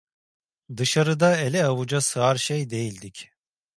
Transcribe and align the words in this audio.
Dışarıda 0.77 1.37
ele 1.37 1.65
avuca 1.65 2.01
sığar 2.01 2.35
şey 2.35 2.69
değildik. 2.69 3.31